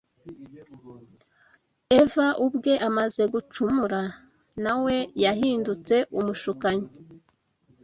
[2.01, 4.01] Eva ubwe amaze gucumura,
[4.63, 6.89] na we yahindutse umushukanyi